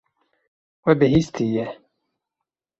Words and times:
We 0.83 0.91
bihîstiye. 0.99 1.65